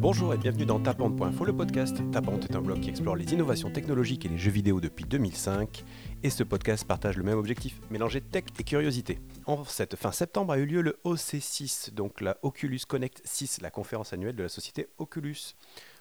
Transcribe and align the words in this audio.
Bonjour 0.00 0.32
et 0.32 0.38
bienvenue 0.38 0.64
dans 0.64 0.80
Tapante.info, 0.80 1.44
le 1.44 1.54
podcast. 1.54 1.98
Tapante 2.10 2.46
est 2.46 2.56
un 2.56 2.62
blog 2.62 2.80
qui 2.80 2.88
explore 2.88 3.16
les 3.16 3.34
innovations 3.34 3.70
technologiques 3.70 4.24
et 4.24 4.30
les 4.30 4.38
jeux 4.38 4.50
vidéo 4.50 4.80
depuis 4.80 5.04
2005. 5.04 5.84
Et 6.22 6.30
ce 6.30 6.42
podcast 6.42 6.86
partage 6.86 7.18
le 7.18 7.22
même 7.22 7.36
objectif, 7.36 7.78
mélanger 7.90 8.22
tech 8.22 8.44
et 8.58 8.64
curiosité. 8.64 9.18
En 9.44 9.62
cette 9.64 9.96
fin 9.96 10.10
septembre 10.10 10.54
a 10.54 10.58
eu 10.58 10.64
lieu 10.64 10.80
le 10.80 10.98
OC6, 11.04 11.92
donc 11.92 12.22
la 12.22 12.38
Oculus 12.40 12.80
Connect 12.88 13.20
6, 13.26 13.60
la 13.60 13.70
conférence 13.70 14.14
annuelle 14.14 14.36
de 14.36 14.42
la 14.42 14.48
société 14.48 14.88
Oculus. 14.96 15.54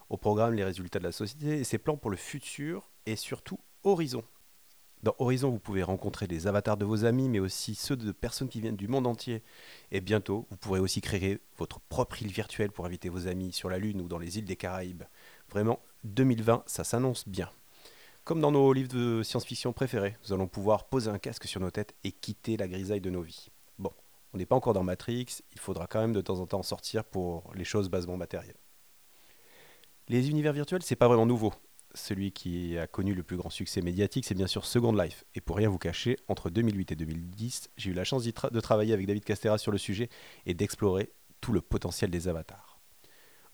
Au 0.10 0.16
programme, 0.16 0.54
les 0.54 0.64
résultats 0.64 1.00
de 1.00 1.04
la 1.04 1.12
société 1.12 1.60
et 1.60 1.66
ses 1.66 1.78
plans 1.78 1.98
pour 1.98 2.10
le 2.10 2.16
futur 2.16 2.90
et 3.06 3.18
surtout 3.18 3.60
Horizon, 3.84 4.24
dans 5.02 5.16
Horizon, 5.20 5.50
vous 5.50 5.60
pouvez 5.60 5.82
rencontrer 5.82 6.28
des 6.28 6.46
avatars 6.48 6.76
de 6.76 6.84
vos 6.84 7.06
amis, 7.06 7.30
mais 7.30 7.40
aussi 7.40 7.74
ceux 7.74 7.96
de 7.96 8.12
personnes 8.12 8.50
qui 8.50 8.60
viennent 8.60 8.76
du 8.76 8.90
monde 8.90 9.08
entier. 9.08 9.44
Et 9.92 10.02
bientôt, 10.02 10.46
vous 10.50 10.58
pourrez 10.58 10.82
aussi 10.82 11.00
créer 11.00 11.40
votre 11.58 11.80
propre 11.80 12.22
île 12.22 12.32
virtuelle 12.32 12.72
pour 12.72 12.86
inviter 12.86 13.08
vos 13.08 13.28
amis 13.28 13.54
sur 13.54 13.70
la 13.70 13.78
Lune 13.78 14.02
ou 14.02 14.10
dans 14.10 14.18
les 14.18 14.38
îles 14.38 14.46
des 14.46 14.58
Caraïbes. 14.58 15.04
Vraiment, 15.50 15.80
2020, 16.04 16.64
ça 16.66 16.84
s'annonce 16.84 17.28
bien. 17.30 17.50
Comme 18.26 18.42
dans 18.42 18.52
nos 18.52 18.74
livres 18.74 18.94
de 18.94 19.24
science-fiction 19.24 19.72
préférés, 19.72 20.18
nous 20.24 20.34
allons 20.34 20.48
pouvoir 20.48 20.84
poser 20.84 21.10
un 21.10 21.18
casque 21.18 21.48
sur 21.48 21.62
nos 21.62 21.72
têtes 21.72 21.96
et 22.04 22.12
quitter 22.12 22.58
la 22.58 22.68
grisaille 22.68 23.02
de 23.02 23.10
nos 23.10 23.22
vies. 23.22 23.52
Bon, 23.80 23.94
on 24.34 24.38
n'est 24.38 24.46
pas 24.46 24.58
encore 24.58 24.74
dans 24.74 24.84
Matrix, 24.84 25.28
il 25.54 25.60
faudra 25.60 25.88
quand 25.88 26.02
même 26.02 26.14
de 26.14 26.22
temps 26.22 26.42
en 26.42 26.46
temps 26.46 26.62
sortir 26.62 27.06
pour 27.06 27.52
les 27.56 27.64
choses 27.64 27.90
basement 27.90 28.18
matérielles. 28.18 28.60
Les 30.10 30.30
univers 30.30 30.54
virtuels, 30.54 30.84
c'est 30.84 30.98
pas 30.98 31.08
vraiment 31.08 31.26
nouveau 31.26 31.54
celui 31.94 32.32
qui 32.32 32.78
a 32.78 32.88
connu 32.88 33.14
le 33.14 33.24
plus 33.24 33.38
grand 33.38 33.50
succès 33.50 33.82
médiatique, 33.82 34.26
c'est 34.26 34.36
bien 34.36 34.48
sûr 34.48 34.66
Second 34.66 34.94
Life. 34.94 35.24
Et 35.36 35.42
pour 35.42 35.58
rien 35.58 35.70
vous 35.70 35.78
cacher, 35.78 36.18
entre 36.28 36.50
2008 36.50 36.92
et 36.92 36.96
2010, 36.96 37.70
j'ai 37.78 37.92
eu 37.92 37.94
la 37.94 38.04
chance 38.04 38.24
de 38.24 38.60
travailler 38.60 38.94
avec 38.94 39.08
David 39.08 39.24
Castera 39.24 39.58
sur 39.58 39.72
le 39.72 39.78
sujet 39.78 40.10
et 40.46 40.54
d'explorer 40.54 41.12
tout 41.42 41.52
le 41.52 41.62
potentiel 41.62 42.10
des 42.12 42.28
avatars. 42.28 42.80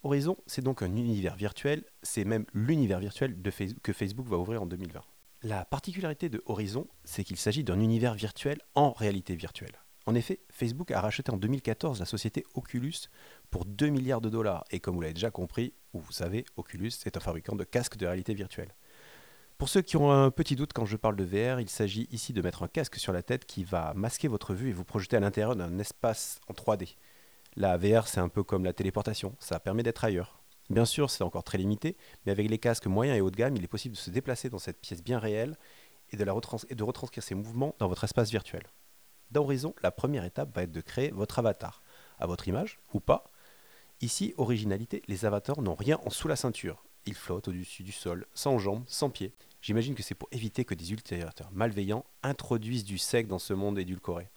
Horizon, 0.03 0.37
c'est 0.45 0.63
donc 0.63 0.81
un 0.81 0.95
univers 0.95 1.35
virtuel, 1.35 1.83
c'est 2.03 2.25
même 2.25 2.45
l'univers 2.53 2.99
virtuel 2.99 3.35
que 3.81 3.93
Facebook 3.93 4.27
va 4.27 4.37
ouvrir 4.37 4.61
en 4.61 4.65
2020. 4.65 5.01
La 5.43 5.65
particularité 5.65 6.29
de 6.29 6.43
Horizon, 6.45 6.87
c'est 7.03 7.23
qu'il 7.23 7.37
s'agit 7.37 7.63
d'un 7.63 7.79
univers 7.79 8.13
virtuel 8.13 8.59
en 8.75 8.91
réalité 8.91 9.35
virtuelle. 9.35 9.75
En 10.07 10.13
effet, 10.13 10.39
Facebook 10.51 10.91
a 10.91 11.01
racheté 11.01 11.31
en 11.31 11.37
2014 11.37 11.99
la 11.99 12.05
société 12.05 12.43
Oculus 12.53 13.09
pour 13.49 13.65
2 13.65 13.87
milliards 13.89 14.21
de 14.21 14.29
dollars. 14.29 14.63
Et 14.69 14.79
comme 14.79 14.95
vous 14.95 15.01
l'avez 15.01 15.15
déjà 15.15 15.31
compris, 15.31 15.73
ou 15.93 15.99
vous 15.99 16.11
savez, 16.11 16.45
Oculus 16.57 16.91
est 17.05 17.17
un 17.17 17.19
fabricant 17.19 17.55
de 17.55 17.63
casques 17.63 17.97
de 17.97 18.05
réalité 18.05 18.35
virtuelle. 18.35 18.75
Pour 19.57 19.69
ceux 19.69 19.81
qui 19.81 19.97
ont 19.97 20.11
un 20.11 20.31
petit 20.31 20.55
doute 20.55 20.73
quand 20.73 20.85
je 20.85 20.97
parle 20.97 21.15
de 21.15 21.23
VR, 21.23 21.59
il 21.59 21.69
s'agit 21.69 22.07
ici 22.11 22.33
de 22.33 22.41
mettre 22.41 22.61
un 22.61 22.67
casque 22.67 22.97
sur 22.97 23.13
la 23.13 23.23
tête 23.23 23.45
qui 23.45 23.63
va 23.63 23.93
masquer 23.95 24.27
votre 24.27 24.53
vue 24.53 24.69
et 24.69 24.73
vous 24.73 24.83
projeter 24.83 25.15
à 25.15 25.21
l'intérieur 25.21 25.55
d'un 25.55 25.79
espace 25.79 26.39
en 26.49 26.53
3D. 26.53 26.97
La 27.55 27.77
VR, 27.77 28.07
c'est 28.07 28.19
un 28.19 28.27
peu 28.27 28.43
comme 28.43 28.65
la 28.65 28.73
téléportation, 28.73 29.35
ça 29.39 29.59
permet 29.59 29.81
d'être 29.81 30.03
ailleurs. 30.03 30.43
Bien 30.69 30.85
sûr, 30.85 31.09
c'est 31.09 31.23
encore 31.23 31.45
très 31.45 31.57
limité, 31.57 31.95
mais 32.25 32.33
avec 32.33 32.49
les 32.49 32.57
casques 32.57 32.87
moyens 32.87 33.17
et 33.17 33.21
haut 33.21 33.31
de 33.31 33.35
gamme, 33.37 33.55
il 33.55 33.63
est 33.63 33.67
possible 33.67 33.95
de 33.95 33.99
se 33.99 34.09
déplacer 34.09 34.49
dans 34.49 34.59
cette 34.59 34.81
pièce 34.81 35.01
bien 35.01 35.19
réelle 35.19 35.57
et 36.11 36.17
de, 36.17 36.25
et 36.69 36.75
de 36.75 36.83
retranscrire 36.83 37.23
ses 37.23 37.35
mouvements 37.35 37.75
dans 37.79 37.87
votre 37.87 38.03
espace 38.03 38.29
virtuel. 38.29 38.63
Dans 39.35 39.43
Horizon, 39.43 39.75
la 39.83 39.91
première 39.91 40.23
étape 40.23 40.55
va 40.55 40.63
être 40.63 40.71
de 40.71 40.79
créer 40.79 41.11
votre 41.11 41.39
avatar, 41.39 41.81
à 42.19 42.25
votre 42.25 42.47
image 42.47 42.79
ou 42.93 43.01
pas. 43.01 43.25
Ici, 43.99 44.33
originalité, 44.37 45.01
les 45.09 45.25
avatars 45.25 45.61
n'ont 45.61 45.75
rien 45.75 45.99
en 46.05 46.09
sous 46.09 46.29
la 46.29 46.37
ceinture. 46.37 46.85
Ils 47.05 47.15
flottent 47.15 47.49
au-dessus 47.49 47.83
du 47.83 47.91
sol, 47.91 48.27
sans 48.33 48.59
jambes, 48.59 48.85
sans 48.87 49.09
pieds. 49.09 49.33
J'imagine 49.61 49.93
que 49.93 50.03
c'est 50.03 50.15
pour 50.15 50.29
éviter 50.31 50.63
que 50.63 50.73
des 50.73 50.93
utilisateurs 50.93 51.51
malveillants 51.51 52.05
introduisent 52.23 52.85
du 52.85 52.97
sec 52.97 53.27
dans 53.27 53.37
ce 53.37 53.53
monde 53.53 53.77
édulcoré. 53.77 54.29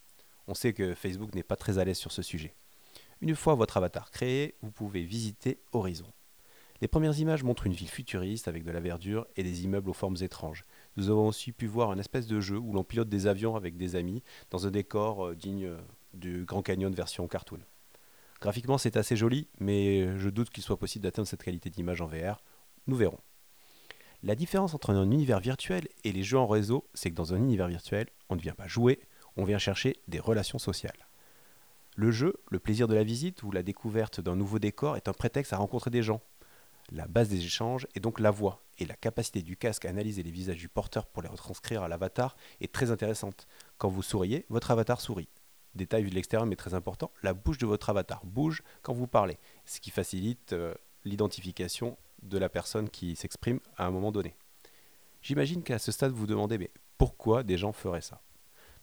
On 0.48 0.54
sait 0.54 0.72
que 0.72 0.96
Facebook 0.96 1.32
n'est 1.32 1.44
pas 1.44 1.54
très 1.54 1.78
à 1.78 1.84
l'aise 1.84 1.98
sur 1.98 2.10
ce 2.10 2.22
sujet. 2.22 2.56
Une 3.20 3.36
fois 3.36 3.54
votre 3.54 3.76
avatar 3.76 4.10
créé, 4.10 4.56
vous 4.62 4.72
pouvez 4.72 5.04
visiter 5.04 5.60
Horizon. 5.70 6.12
Les 6.80 6.88
premières 6.88 7.18
images 7.18 7.44
montrent 7.44 7.66
une 7.66 7.72
ville 7.72 7.88
futuriste 7.88 8.48
avec 8.48 8.64
de 8.64 8.70
la 8.72 8.80
verdure 8.80 9.28
et 9.36 9.44
des 9.44 9.62
immeubles 9.64 9.90
aux 9.90 9.94
formes 9.94 10.16
étranges. 10.20 10.64
Nous 10.98 11.10
avons 11.10 11.28
aussi 11.28 11.52
pu 11.52 11.68
voir 11.68 11.92
un 11.92 11.98
espèce 11.98 12.26
de 12.26 12.40
jeu 12.40 12.58
où 12.58 12.72
l'on 12.72 12.82
pilote 12.82 13.08
des 13.08 13.28
avions 13.28 13.54
avec 13.54 13.76
des 13.76 13.94
amis 13.94 14.20
dans 14.50 14.66
un 14.66 14.72
décor 14.72 15.28
euh, 15.28 15.36
digne 15.36 15.66
euh, 15.66 15.78
du 16.12 16.44
Grand 16.44 16.60
Canyon 16.60 16.92
version 16.92 17.28
cartoon. 17.28 17.60
Graphiquement, 18.40 18.78
c'est 18.78 18.96
assez 18.96 19.14
joli, 19.14 19.46
mais 19.60 20.18
je 20.18 20.28
doute 20.28 20.50
qu'il 20.50 20.64
soit 20.64 20.76
possible 20.76 21.04
d'atteindre 21.04 21.28
cette 21.28 21.44
qualité 21.44 21.70
d'image 21.70 22.00
en 22.00 22.08
VR. 22.08 22.42
Nous 22.88 22.96
verrons. 22.96 23.20
La 24.24 24.34
différence 24.34 24.74
entre 24.74 24.90
un 24.90 25.08
univers 25.08 25.38
virtuel 25.38 25.86
et 26.02 26.10
les 26.10 26.24
jeux 26.24 26.38
en 26.38 26.48
réseau, 26.48 26.84
c'est 26.94 27.10
que 27.10 27.14
dans 27.14 27.32
un 27.32 27.38
univers 27.38 27.68
virtuel, 27.68 28.08
on 28.28 28.34
ne 28.34 28.40
vient 28.40 28.54
pas 28.54 28.66
jouer, 28.66 28.98
on 29.36 29.44
vient 29.44 29.58
chercher 29.58 30.02
des 30.08 30.18
relations 30.18 30.58
sociales. 30.58 31.06
Le 31.94 32.10
jeu, 32.10 32.34
le 32.50 32.58
plaisir 32.58 32.88
de 32.88 32.94
la 32.96 33.04
visite 33.04 33.44
ou 33.44 33.52
la 33.52 33.62
découverte 33.62 34.20
d'un 34.20 34.34
nouveau 34.34 34.58
décor 34.58 34.96
est 34.96 35.06
un 35.06 35.12
prétexte 35.12 35.52
à 35.52 35.58
rencontrer 35.58 35.90
des 35.90 36.02
gens, 36.02 36.22
la 36.90 37.06
base 37.06 37.28
des 37.28 37.44
échanges 37.44 37.86
est 37.94 38.00
donc 38.00 38.20
la 38.20 38.30
voix, 38.30 38.62
et 38.78 38.86
la 38.86 38.94
capacité 38.94 39.42
du 39.42 39.56
casque 39.56 39.84
à 39.84 39.90
analyser 39.90 40.22
les 40.22 40.30
visages 40.30 40.58
du 40.58 40.68
porteur 40.68 41.06
pour 41.06 41.22
les 41.22 41.28
retranscrire 41.28 41.82
à 41.82 41.88
l'avatar 41.88 42.36
est 42.60 42.72
très 42.72 42.90
intéressante. 42.90 43.46
Quand 43.76 43.88
vous 43.88 44.02
souriez, 44.02 44.46
votre 44.48 44.70
avatar 44.70 45.00
sourit. 45.00 45.28
Détail 45.74 46.04
vu 46.04 46.10
de 46.10 46.14
l'extérieur 46.14 46.46
mais 46.46 46.56
très 46.56 46.74
important, 46.74 47.12
la 47.22 47.34
bouche 47.34 47.58
de 47.58 47.66
votre 47.66 47.90
avatar 47.90 48.24
bouge 48.24 48.62
quand 48.82 48.94
vous 48.94 49.06
parlez, 49.06 49.38
ce 49.66 49.80
qui 49.80 49.90
facilite 49.90 50.52
euh, 50.52 50.74
l'identification 51.04 51.98
de 52.22 52.38
la 52.38 52.48
personne 52.48 52.88
qui 52.88 53.16
s'exprime 53.16 53.60
à 53.76 53.86
un 53.86 53.90
moment 53.90 54.10
donné. 54.10 54.34
J'imagine 55.22 55.62
qu'à 55.62 55.78
ce 55.78 55.92
stade 55.92 56.12
vous 56.12 56.18
vous 56.18 56.26
demandez 56.26 56.58
mais 56.58 56.70
pourquoi 56.96 57.42
des 57.42 57.58
gens 57.58 57.72
feraient 57.72 58.00
ça? 58.00 58.22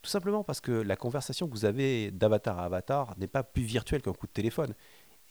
Tout 0.02 0.10
simplement 0.10 0.44
parce 0.44 0.62
que 0.62 0.72
la 0.72 0.96
conversation 0.96 1.48
que 1.48 1.52
vous 1.54 1.66
avez 1.66 2.12
d'avatar 2.12 2.60
à 2.60 2.66
avatar 2.66 3.18
n'est 3.18 3.28
pas 3.28 3.44
plus 3.44 3.64
virtuelle 3.64 4.02
qu'un 4.02 4.14
coup 4.14 4.28
de 4.28 4.32
téléphone 4.32 4.76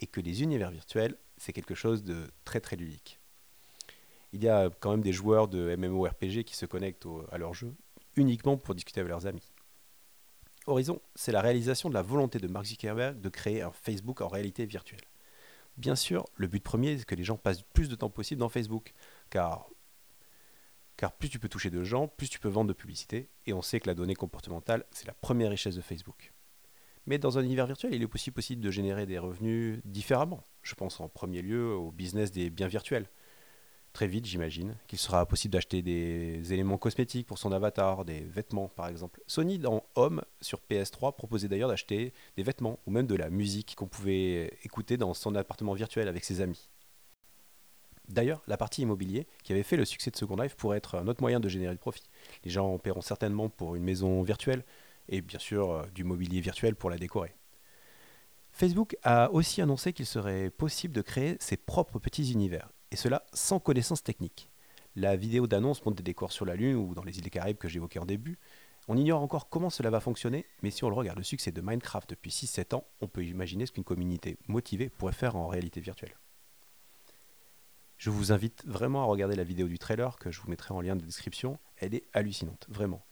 et 0.01 0.07
que 0.07 0.21
les 0.21 0.43
univers 0.43 0.71
virtuels, 0.71 1.17
c'est 1.37 1.53
quelque 1.53 1.75
chose 1.75 2.03
de 2.03 2.31
très 2.45 2.61
très 2.61 2.77
ludique. 2.77 3.21
Il 4.33 4.43
y 4.43 4.49
a 4.49 4.71
quand 4.81 4.91
même 4.91 5.03
des 5.03 5.13
joueurs 5.13 5.49
de 5.49 5.77
MMORPG 5.77 6.45
qui 6.45 6.57
se 6.57 6.67
connectent 6.67 7.07
à 7.31 7.39
leur 7.39 7.55
jeu 7.55 7.75
uniquement 8.17 8.57
pour 8.57 8.75
discuter 8.75 9.01
avec 9.01 9.11
leurs 9.11 9.27
amis. 9.27 9.53
Horizon, 10.67 11.01
c'est 11.15 11.33
la 11.33 11.43
réalisation 11.43 11.89
de 11.89 11.95
la 11.95 12.03
volonté 12.03 12.39
de 12.39 12.49
Mark 12.49 12.65
Zuckerberg 12.65 13.21
de 13.21 13.29
créer 13.29 13.63
un 13.63 13.71
Facebook 13.71 14.21
en 14.21 14.29
réalité 14.29 14.65
virtuelle. 14.65 15.05
Bien 15.77 15.97
sûr, 15.97 16.25
le 16.37 16.47
but 16.47 16.63
premier, 16.63 16.97
c'est 16.99 17.05
que 17.05 17.15
les 17.15 17.25
gens 17.25 17.37
passent 17.37 17.63
plus 17.63 17.89
de 17.89 17.97
temps 17.97 18.09
possible 18.09 18.39
dans 18.39 18.49
Facebook, 18.49 18.93
car, 19.29 19.69
car 20.97 21.13
plus 21.13 21.29
tu 21.29 21.39
peux 21.39 21.49
toucher 21.49 21.71
de 21.71 21.83
gens, 21.83 22.09
plus 22.09 22.29
tu 22.29 22.39
peux 22.39 22.49
vendre 22.49 22.69
de 22.69 22.73
publicité, 22.73 23.29
et 23.47 23.53
on 23.53 23.61
sait 23.61 23.81
que 23.81 23.89
la 23.89 23.95
donnée 23.95 24.15
comportementale, 24.15 24.85
c'est 24.91 25.07
la 25.07 25.15
première 25.15 25.51
richesse 25.51 25.75
de 25.75 25.81
Facebook. 25.81 26.33
Mais 27.07 27.19
dans 27.19 27.39
un 27.39 27.43
univers 27.43 27.67
virtuel, 27.67 27.95
il 27.95 28.03
est 28.03 28.15
aussi 28.15 28.31
possible 28.31 28.63
de 28.63 28.71
générer 28.71 29.07
des 29.07 29.19
revenus 29.19 29.81
différemment. 29.85 30.43
Je 30.63 30.75
pense 30.75 31.01
en 31.01 31.09
premier 31.09 31.43
lieu 31.43 31.75
au 31.75 31.91
business 31.91 32.33
des 32.33 32.51
biens 32.51 32.69
virtuels. 32.69 33.09
Très 33.93 34.09
vite, 34.09 34.27
j'imagine 34.27 34.77
qu'il 34.89 34.99
sera 34.99 35.25
possible 35.25 35.53
d'acheter 35.53 35.81
des 35.81 36.53
éléments 36.53 36.79
cosmétiques 36.79 37.29
pour 37.29 37.39
son 37.39 37.53
avatar, 37.53 38.05
des 38.05 38.21
vêtements 38.21 38.67
par 38.67 38.89
exemple. 38.89 39.23
Sony 39.29 39.59
dans 39.61 39.85
Home 39.95 40.23
sur 40.41 40.61
PS3 40.69 41.15
proposait 41.15 41.47
d'ailleurs 41.47 41.69
d'acheter 41.69 42.13
des 42.37 42.43
vêtements 42.43 42.81
ou 42.87 42.91
même 42.91 43.07
de 43.07 43.15
la 43.15 43.31
musique 43.31 43.77
qu'on 43.77 43.87
pouvait 43.87 44.59
écouter 44.65 44.97
dans 44.97 45.15
son 45.15 45.37
appartement 45.37 45.75
virtuel 45.75 46.09
avec 46.09 46.25
ses 46.25 46.41
amis. 46.41 46.69
D'ailleurs, 48.09 48.43
la 48.49 48.57
partie 48.57 48.83
immobilier, 48.83 49.27
qui 49.45 49.53
avait 49.53 49.63
fait 49.63 49.77
le 49.77 49.85
succès 49.85 50.11
de 50.11 50.17
Second 50.17 50.37
Life, 50.37 50.57
pourrait 50.57 50.79
être 50.79 50.97
un 50.97 51.07
autre 51.07 51.23
moyen 51.23 51.39
de 51.39 51.49
générer 51.49 51.73
du 51.73 51.79
profit. 51.79 52.03
Les 52.45 52.51
gens 52.51 52.75
en 52.75 52.79
paieront 52.79 53.01
certainement 53.01 53.49
pour 53.49 53.77
une 53.77 53.85
maison 53.85 54.23
virtuelle, 54.23 54.65
et 55.09 55.21
bien 55.21 55.39
sûr 55.39 55.71
euh, 55.71 55.87
du 55.95 56.05
mobilier 56.05 56.41
virtuel 56.41 56.77
pour 56.77 56.91
la 56.91 56.99
décorer. 56.99 57.35
Facebook 58.53 58.97
a 59.03 59.31
aussi 59.33 59.61
annoncé 59.61 59.93
qu'il 59.93 60.07
serait 60.07 60.51
possible 60.51 60.95
de 60.95 61.03
créer 61.03 61.37
ses 61.41 61.57
propres 61.57 61.99
petits 61.99 62.33
univers, 62.33 62.71
et 62.91 62.97
cela 62.97 63.25
sans 63.33 63.59
connaissance 63.59 64.03
technique. 64.03 64.49
La 64.97 65.17
vidéo 65.17 65.49
d'annonce 65.49 65.85
montre 65.85 65.97
des 65.97 66.05
décors 66.05 66.31
sur 66.31 66.45
la 66.45 66.55
Lune 66.55 66.77
ou 66.77 66.95
dans 66.95 67.03
les 67.03 67.19
îles 67.19 67.25
des 67.25 67.31
Caraïbes 67.31 67.59
que 67.59 67.69
j'évoquais 67.69 67.99
en 67.99 68.07
début. 68.07 68.39
On 68.87 68.97
ignore 68.97 69.23
encore 69.23 69.49
comment 69.49 69.71
cela 69.71 69.91
va 69.91 69.99
fonctionner, 69.99 70.47
mais 70.63 70.71
si 70.71 70.85
on 70.85 70.89
le 70.89 70.95
regarde 70.95 71.19
le 71.19 71.25
succès 71.25 71.51
de 71.51 71.61
Minecraft 71.61 72.11
depuis 72.11 72.31
6-7 72.31 72.77
ans, 72.77 72.85
on 73.01 73.09
peut 73.09 73.25
imaginer 73.25 73.67
ce 73.67 73.73
qu'une 73.73 73.83
communauté 73.83 74.39
motivée 74.47 74.89
pourrait 74.91 75.13
faire 75.13 75.35
en 75.35 75.49
réalité 75.49 75.81
virtuelle. 75.81 76.15
Je 77.99 78.11
vous 78.11 78.31
invite 78.31 78.65
vraiment 78.67 79.03
à 79.03 79.07
regarder 79.07 79.35
la 79.35 79.45
vidéo 79.45 79.67
du 79.67 79.79
trailer 79.79 80.17
que 80.19 80.31
je 80.31 80.41
vous 80.41 80.49
mettrai 80.49 80.75
en 80.75 80.81
lien 80.81 80.95
de 80.95 81.05
description, 81.05 81.59
elle 81.79 81.95
est 81.95 82.05
hallucinante, 82.13 82.67
vraiment. 82.69 83.05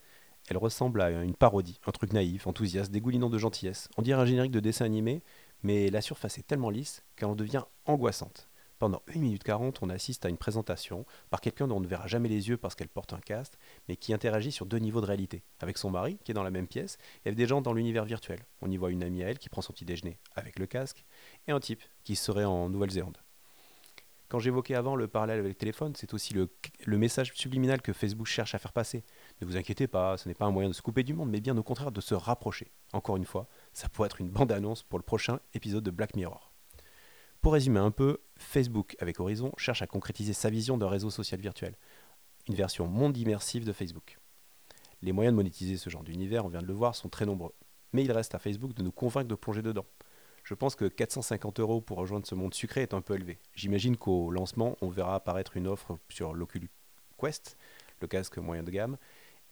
Elle 0.49 0.57
ressemble 0.57 1.01
à 1.01 1.11
une 1.11 1.35
parodie, 1.35 1.79
un 1.87 1.93
truc 1.93 2.13
naïf, 2.13 2.47
enthousiaste, 2.47 2.91
dégoulinant 2.91 3.31
de 3.31 3.39
gentillesse. 3.39 3.89
On 3.97 4.03
dirait 4.03 4.21
un 4.21 4.27
générique 4.27 4.53
de 4.53 4.61
dessin 4.61 4.85
animé, 4.85 5.23
mais 5.63 5.89
la 5.91 6.01
surface 6.01 6.39
est 6.39 6.47
tellement 6.47 6.71
lisse 6.71 7.05
qu'elle 7.17 7.29
en 7.29 7.37
devient 7.37 7.63
angoissante. 7.87 8.49
Pendant 8.83 9.01
1 9.15 9.21
minute 9.21 9.45
40, 9.45 9.81
on 9.83 9.91
assiste 9.91 10.27
à 10.27 10.29
une 10.29 10.37
présentation 10.37 11.07
par 11.31 11.41
quelqu'un 11.41 11.69
dont 11.69 11.77
on 11.77 11.81
ne 11.81 11.87
verra 11.87 12.09
jamais 12.09 12.29
les 12.29 12.49
yeux 12.49 12.57
parce 12.57 12.75
qu'elle 12.75 12.89
porte 12.89 13.13
un 13.13 13.21
casque, 13.21 13.53
mais 13.89 13.95
qui 13.95 14.13
interagit 14.13 14.51
sur 14.51 14.67
deux 14.67 14.79
niveaux 14.79 15.01
de 15.01 15.07
réalité. 15.07 15.45
Avec 15.61 15.79
son 15.79 15.89
mari, 15.89 16.19
qui 16.25 16.33
est 16.33 16.35
dans 16.35 16.43
la 16.43 16.51
même 16.51 16.67
pièce, 16.67 16.99
et 17.25 17.29
avec 17.29 17.37
des 17.37 17.47
gens 17.47 17.63
dans 17.63 17.75
l'univers 17.75 18.05
virtuel. 18.05 18.41
On 18.61 18.69
y 18.69 18.77
voit 18.77 18.91
une 18.91 19.05
amie 19.05 19.23
à 19.23 19.29
elle 19.29 19.39
qui 19.39 19.49
prend 19.49 19.63
son 19.63 19.73
petit 19.73 19.85
déjeuner 19.85 20.19
avec 20.35 20.59
le 20.59 20.67
casque, 20.67 21.05
et 21.47 21.53
un 21.53 21.61
type 21.61 21.83
qui 22.03 22.17
serait 22.17 22.45
en 22.45 22.69
Nouvelle-Zélande. 22.71 23.19
Quand 24.33 24.39
j'évoquais 24.39 24.75
avant 24.75 24.97
le 24.97 25.09
parallèle 25.09 25.41
avec 25.41 25.51
le 25.51 25.55
téléphone, 25.55 25.93
c'est 25.95 26.15
aussi 26.15 26.33
le, 26.33 26.49
message 26.97 27.33
subliminal 27.35 27.83
que 27.83 27.93
Facebook 27.93 28.27
cherche 28.27 28.55
à 28.55 28.59
faire 28.59 28.73
passer. 28.73 29.05
Ne 29.43 29.47
vous 29.47 29.59
inquiétez 29.59 29.87
pas, 29.87 30.17
ce 30.17 30.27
n'est 30.27 30.35
pas 30.35 30.47
un 30.47 30.51
moyen 30.51 30.71
de 30.71 30.73
se 30.73 30.81
couper 30.81 31.03
du 31.03 31.13
monde, 31.13 31.29
mais 31.29 31.43
bien 31.43 31.55
au 31.59 31.63
contraire 31.63 31.93
de 31.93 32.01
se 32.01 32.15
rapprocher. 32.15 32.73
Encore 32.95 33.19
une 33.19 33.27
fois, 33.27 33.47
ça 33.75 33.91
pourrait 33.91 34.07
être 34.07 34.23
une 34.23 34.31
bande-annonce 34.31 34.85
pour 34.85 34.99
le 34.99 35.03
prochain 35.03 35.41
épisode 35.53 35.85
de 35.85 35.91
Black 35.91 36.17
Mirror. 36.17 36.51
Pour 37.43 37.53
résumer 37.53 37.81
un 37.81 37.91
peu, 37.91 38.23
Facebook 38.39 38.97
avec 39.01 39.21
Horizon 39.21 39.53
cherche 39.59 39.83
à 39.83 39.87
concrétiser 39.87 40.33
sa 40.33 40.49
vision 40.49 40.79
d'un 40.79 40.89
réseau 40.89 41.11
social 41.11 41.39
virtuel, 41.39 41.77
une 42.49 42.55
version 42.55 42.87
monde 42.87 43.19
immersive 43.19 43.67
de 43.67 43.73
Facebook. 43.75 44.19
Les 45.03 45.13
moyens 45.13 45.35
de 45.35 45.37
monétiser 45.37 45.77
ce 45.77 45.91
genre 45.91 46.05
d'univers, 46.05 46.47
on 46.47 46.49
vient 46.49 46.63
de 46.63 46.67
le 46.67 46.73
voir, 46.73 46.97
sont 46.97 47.11
très 47.11 47.27
nombreux. 47.27 47.53
Mais 47.93 48.03
il 48.03 48.11
reste 48.11 48.35
à 48.35 48.39
Facebook 48.39 48.73
de 48.73 48.83
nous 48.83 48.93
convaincre 48.93 49.29
de 49.29 49.35
plonger 49.35 49.61
dedans. 49.61 49.85
Je 50.53 50.55
pense 50.55 50.77
que 50.77 50.85
450 50.85 51.61
euros 51.61 51.81
pour 51.81 51.97
rejoindre 51.97 52.27
ce 52.27 52.35
monde 52.35 52.53
sucré 52.53 52.83
est 52.83 52.93
un 52.93 53.01
peu 53.01 53.15
élevé. 53.15 53.39
J'imagine 53.55 53.97
qu'au 53.97 54.31
lancement, 54.31 54.77
on 54.83 54.91
verra 54.91 55.15
apparaître 55.15 55.57
une 55.57 55.67
offre 55.67 55.99
sur 56.11 56.35
l'Oculus 56.35 56.69
Quest, 57.19 57.57
le 58.03 58.07
casque 58.07 58.37
moyen 58.37 58.63
de 58.63 58.71
gamme, 58.71 58.99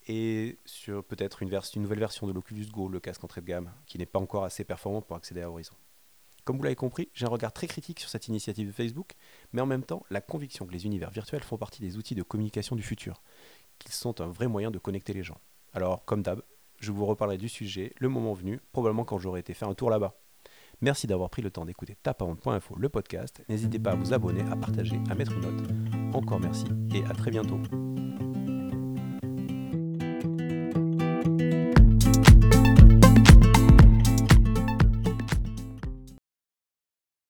et 0.08 0.58
sur 0.67 1.02
peut-être 1.02 1.43
une, 1.43 1.49
nouvelle 1.76 2.00
version 2.00 2.26
de 2.26 2.32
l'Oculus 2.32 2.67
Go, 2.67 2.91
le 2.91 3.00
casque 3.00 3.25
entrée 3.25 3.41
de 3.41 3.47
gamme, 3.47 3.73
qui 3.87 3.97
n'est 3.97 4.05
pas 4.05 4.19
encore 4.19 4.44
assez 4.44 4.62
performant 4.62 5.00
pour 5.00 5.17
accéder 5.17 5.41
à 5.41 5.50
Horizon. 5.50 5.73
Comme 6.44 6.58
vous 6.58 6.64
l'avez 6.64 6.76
compris, 6.76 7.08
j'ai 7.14 7.25
un 7.25 7.31
regard 7.31 7.55
très 7.55 7.67
critique 7.67 7.99
sur 7.99 8.11
cette 8.11 8.29
initiative 8.29 8.67
de 8.67 8.73
Facebook, 8.73 9.12
mais 9.55 9.62
en 9.62 9.67
même 9.67 9.85
temps 9.85 10.05
la 10.11 10.20
conviction 10.20 10.67
que 10.67 10.73
les 10.73 10.85
univers 10.85 11.08
virtuels 11.08 11.44
font 11.44 11.56
partie 11.56 11.81
des 11.81 11.96
outils 11.96 12.14
de 12.14 12.23
communication 12.23 12.76
du 12.76 12.82
futur, 12.82 13.23
qu'ils 13.79 13.93
sont 13.93 14.20
un 14.20 14.29
vrai 14.29 14.49
moyen 14.49 14.70
de 14.70 14.79
connecter 14.79 15.14
les 15.14 15.23
gens. 15.23 15.41
Alors, 15.73 16.05
comme 16.05 16.20
d'hab, 16.20 16.43
je 16.79 16.93
vous 16.93 17.06
reparlerai 17.06 17.38
du 17.38 17.49
sujet 17.49 17.94
le 17.96 18.11
moment 18.11 18.35
venu, 18.35 18.61
probablement 18.73 19.06
quand 19.06 19.19
j'aurai 19.19 19.41
été 19.41 19.55
faire 19.55 19.70
un 19.70 19.75
tour 19.75 19.88
là-bas. 19.88 20.20
Merci 20.82 21.06
d'avoir 21.06 21.31
pris 21.31 21.43
le 21.43 21.50
temps 21.50 21.65
d'écouter 21.65 21.97
tapahonte.info, 22.03 22.75
le 22.79 22.88
podcast. 22.88 23.43
N'hésitez 23.49 23.79
pas 23.79 23.93
à 23.93 23.94
vous 23.94 24.12
abonner, 24.12 24.43
à 24.50 24.56
partager, 24.56 24.99
à 25.11 25.15
mettre 25.15 25.32
une 25.32 25.41
note. 25.41 25.69
Encore 26.15 26.41
merci 26.41 26.65
et 26.94 27.05
à 27.05 27.12
très 27.12 27.31
bientôt. 27.31 27.61